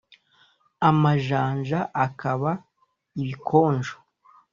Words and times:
amajanja 0.89 1.79
akaba 2.05 2.51
ibikonjo. 3.21 3.95